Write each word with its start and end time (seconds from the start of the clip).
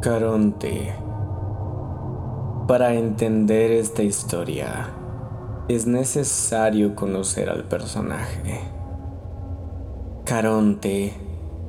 Caronte. 0.00 0.94
Para 2.68 2.94
entender 2.94 3.72
esta 3.72 4.04
historia 4.04 4.90
es 5.66 5.88
necesario 5.88 6.94
conocer 6.94 7.50
al 7.50 7.64
personaje. 7.64 8.60
Caronte, 10.24 11.14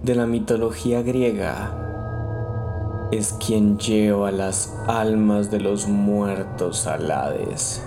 de 0.04 0.14
la 0.14 0.28
mitología 0.28 1.02
griega, 1.02 3.10
es 3.12 3.34
quien 3.34 3.80
lleva 3.80 4.30
las 4.30 4.78
almas 4.86 5.50
de 5.50 5.62
los 5.62 5.88
muertos 5.88 6.86
al 6.86 7.10
Hades. 7.10 7.84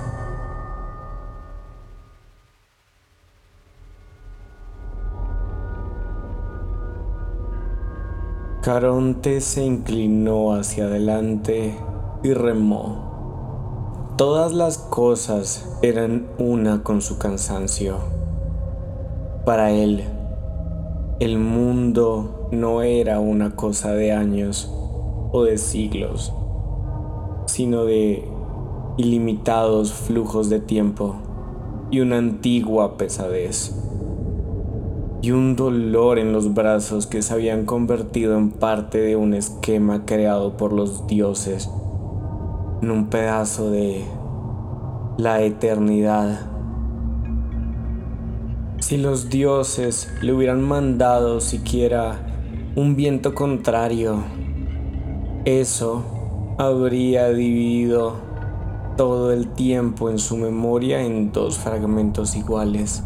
Caronte 8.63 9.41
se 9.41 9.65
inclinó 9.65 10.55
hacia 10.55 10.85
adelante 10.85 11.75
y 12.23 12.33
remó. 12.33 14.15
Todas 14.17 14.53
las 14.53 14.79
cosas 14.79 15.69
eran 15.83 16.29
una 16.39 16.85
con 16.85 17.03
su 17.03 17.19
cansancio. 17.19 17.97
Para 19.45 19.73
él, 19.73 20.05
el 21.19 21.39
mundo 21.39 22.49
no 22.53 22.83
era 22.83 23.19
una 23.19 23.57
cosa 23.57 23.95
de 23.95 24.13
años 24.13 24.73
o 25.33 25.43
de 25.43 25.59
siglos, 25.59 26.33
sino 27.47 27.85
de 27.85 28.29
ilimitados 28.97 29.93
flujos 29.93 30.49
de 30.51 30.61
tiempo 30.61 31.17
y 31.91 31.99
una 31.99 32.19
antigua 32.19 32.97
pesadez 32.97 33.82
y 35.23 35.31
un 35.31 35.55
dolor 35.55 36.19
en 36.19 36.33
los 36.33 36.53
brazos 36.53 37.07
que 37.07 37.23
se 37.23 37.33
habían 37.33 37.65
convertido 37.65 38.37
en 38.37 38.51
parte 38.51 38.99
de 38.99 39.15
un 39.15 39.35
esquema 39.35 40.05
creado 40.05 40.57
por 40.57 40.73
los 40.73 41.07
dioses, 41.07 41.71
en 42.83 42.91
un 42.91 43.07
pedazo 43.07 43.71
de 43.71 44.05
la 45.19 45.43
eternidad. 45.43 46.41
Si 48.81 48.97
los 48.97 49.31
dioses 49.31 50.13
le 50.23 50.33
hubieran 50.33 50.61
mandado 50.61 51.41
siquiera 51.41 52.19
un 52.75 52.97
viento 52.97 53.33
contrario, 53.33 54.25
eso 55.45 56.03
habría 56.59 57.29
dividido 57.29 58.15
todo 58.97 59.33
el 59.33 59.51
tiempo 59.51 60.11
en 60.11 60.19
su 60.19 60.37
memoria 60.37 61.01
en 61.01 61.31
dos 61.31 61.59
fragmentos 61.59 62.35
iguales 62.35 63.05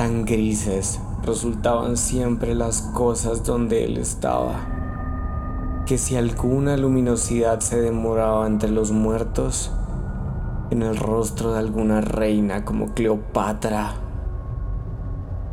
tan 0.00 0.24
grises 0.24 0.98
resultaban 1.26 1.98
siempre 1.98 2.54
las 2.54 2.80
cosas 2.80 3.44
donde 3.44 3.84
él 3.84 3.98
estaba, 3.98 4.54
que 5.84 5.98
si 5.98 6.16
alguna 6.16 6.78
luminosidad 6.78 7.60
se 7.60 7.82
demoraba 7.82 8.46
entre 8.46 8.70
los 8.70 8.92
muertos, 8.92 9.70
en 10.70 10.82
el 10.82 10.96
rostro 10.96 11.52
de 11.52 11.58
alguna 11.58 12.00
reina 12.00 12.64
como 12.64 12.94
Cleopatra, 12.94 13.92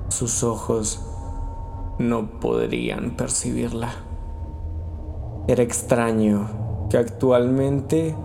sus 0.07 0.45
ojos 0.45 1.01
no 1.99 2.39
podrían 2.39 3.17
percibirla. 3.17 3.95
Era 5.49 5.61
extraño 5.61 6.87
que 6.89 6.97
actualmente 6.97 8.15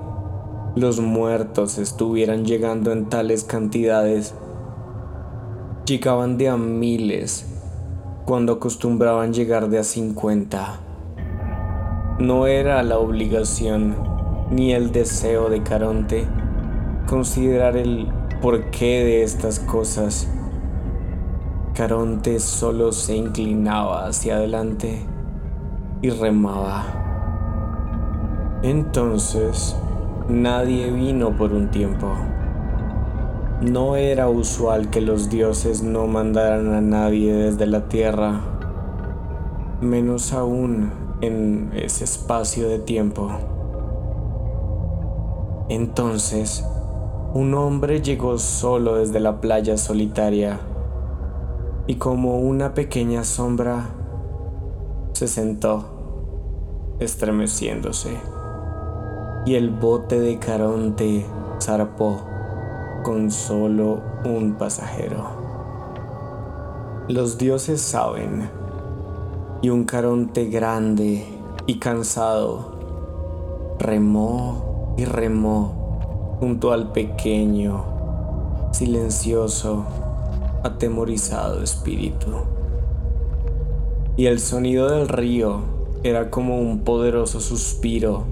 los 0.76 1.00
muertos 1.00 1.78
estuvieran 1.78 2.44
llegando 2.44 2.92
en 2.92 3.08
tales 3.08 3.42
cantidades 3.42 4.36
llegaban 5.84 6.38
de 6.38 6.48
a 6.48 6.56
miles 6.56 7.46
cuando 8.24 8.52
acostumbraban 8.54 9.32
llegar 9.32 9.68
de 9.68 9.78
a 9.78 9.84
50. 9.84 10.80
No 12.18 12.46
era 12.46 12.82
la 12.82 12.98
obligación 12.98 13.96
ni 14.50 14.72
el 14.72 14.92
deseo 14.92 15.48
de 15.48 15.62
Caronte 15.62 16.26
considerar 17.08 17.76
el 17.76 18.08
porqué 18.40 19.04
de 19.04 19.22
estas 19.22 19.58
cosas. 19.58 20.28
Caronte 21.74 22.38
solo 22.38 22.92
se 22.92 23.16
inclinaba 23.16 24.06
hacia 24.06 24.36
adelante 24.36 25.04
y 26.00 26.10
remaba. 26.10 26.84
Entonces, 28.62 29.76
nadie 30.28 30.90
vino 30.90 31.36
por 31.36 31.52
un 31.52 31.70
tiempo. 31.70 32.14
No 33.62 33.94
era 33.94 34.28
usual 34.28 34.90
que 34.90 35.00
los 35.00 35.30
dioses 35.30 35.84
no 35.84 36.08
mandaran 36.08 36.74
a 36.74 36.80
nadie 36.80 37.32
desde 37.32 37.66
la 37.66 37.88
tierra, 37.88 38.40
menos 39.80 40.32
aún 40.32 40.90
en 41.20 41.70
ese 41.72 42.02
espacio 42.02 42.68
de 42.68 42.80
tiempo. 42.80 43.30
Entonces, 45.68 46.66
un 47.34 47.54
hombre 47.54 48.02
llegó 48.02 48.36
solo 48.38 48.96
desde 48.96 49.20
la 49.20 49.40
playa 49.40 49.76
solitaria 49.76 50.58
y 51.86 51.94
como 51.94 52.40
una 52.40 52.74
pequeña 52.74 53.22
sombra 53.22 53.90
se 55.12 55.28
sentó, 55.28 55.84
estremeciéndose, 56.98 58.10
y 59.46 59.54
el 59.54 59.70
bote 59.70 60.18
de 60.18 60.40
Caronte 60.40 61.24
zarpó 61.60 62.31
con 63.02 63.30
solo 63.30 64.00
un 64.24 64.54
pasajero. 64.54 65.42
Los 67.08 67.38
dioses 67.38 67.80
saben, 67.80 68.48
y 69.60 69.70
un 69.70 69.84
caronte 69.84 70.46
grande 70.46 71.24
y 71.66 71.78
cansado 71.78 72.72
remó 73.78 74.94
y 74.96 75.04
remó 75.04 76.36
junto 76.40 76.72
al 76.72 76.92
pequeño, 76.92 77.84
silencioso, 78.72 79.84
atemorizado 80.64 81.62
espíritu. 81.62 82.28
Y 84.16 84.26
el 84.26 84.40
sonido 84.40 84.90
del 84.90 85.08
río 85.08 85.60
era 86.02 86.30
como 86.30 86.58
un 86.58 86.80
poderoso 86.80 87.40
suspiro 87.40 88.24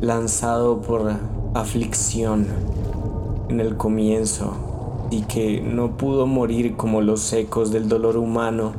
lanzado 0.00 0.80
por 0.80 1.12
aflicción 1.54 2.46
en 3.50 3.58
el 3.60 3.76
comienzo 3.76 5.08
y 5.10 5.22
que 5.22 5.60
no 5.60 5.96
pudo 5.96 6.26
morir 6.26 6.76
como 6.76 7.02
los 7.02 7.32
ecos 7.32 7.72
del 7.72 7.88
dolor 7.88 8.16
humano 8.16 8.72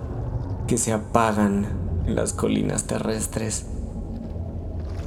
que 0.66 0.78
se 0.78 0.94
apagan 0.94 1.68
en 2.08 2.16
las 2.16 2.32
colinas 2.32 2.86
terrestres, 2.86 3.66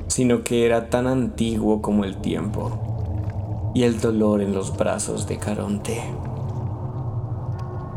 sino 0.07 0.45
que 0.45 0.67
era 0.67 0.91
tan 0.91 1.07
antiguo 1.07 1.81
como 1.81 2.05
el 2.05 2.19
tiempo 2.19 3.73
y 3.75 3.85
el 3.85 4.01
dolor 4.01 4.43
en 4.43 4.55
los 4.55 4.77
brazos 4.77 5.27
de 5.27 5.39
Caronte. 5.39 6.03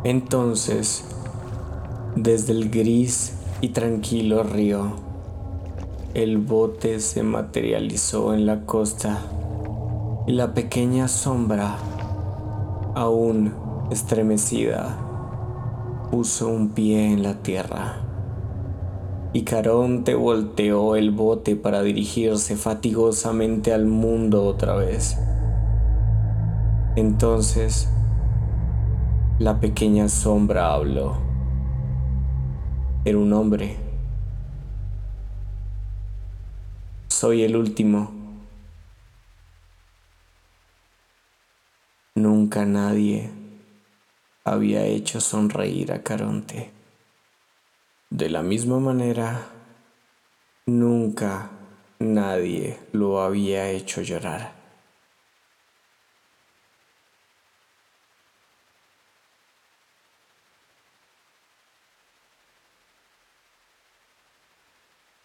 Entonces, 0.06 1.03
desde 2.16 2.53
el 2.53 2.69
gris 2.69 3.33
y 3.59 3.69
tranquilo 3.69 4.44
río, 4.44 4.94
el 6.13 6.38
bote 6.38 7.01
se 7.01 7.23
materializó 7.23 8.33
en 8.33 8.45
la 8.45 8.61
costa 8.61 9.19
y 10.27 10.33
la 10.33 10.53
pequeña 10.53 11.07
sombra, 11.07 11.77
aún 12.95 13.53
estremecida, 13.89 14.97
puso 16.11 16.49
un 16.49 16.71
pie 16.71 17.13
en 17.13 17.23
la 17.23 17.35
tierra. 17.35 18.01
Y 19.31 19.43
Caronte 19.43 20.15
volteó 20.15 20.97
el 20.97 21.11
bote 21.11 21.55
para 21.55 21.81
dirigirse 21.81 22.57
fatigosamente 22.57 23.73
al 23.73 23.85
mundo 23.85 24.43
otra 24.43 24.75
vez. 24.75 25.17
Entonces, 26.97 27.88
la 29.39 29.61
pequeña 29.61 30.09
sombra 30.09 30.73
habló. 30.73 31.15
Era 33.05 33.17
un 33.17 33.31
hombre. 33.31 33.77
Soy 37.07 37.44
el 37.44 37.56
último. 37.56 38.16
Nunca 42.17 42.65
nadie 42.65 43.29
había 44.43 44.83
hecho 44.83 45.21
sonreír 45.21 45.91
a 45.91 46.01
Caronte. 46.01 46.71
De 48.09 48.27
la 48.31 48.41
misma 48.41 48.79
manera, 48.79 49.49
nunca 50.65 51.51
nadie 51.99 52.79
lo 52.91 53.21
había 53.21 53.69
hecho 53.69 54.01
llorar. 54.01 54.56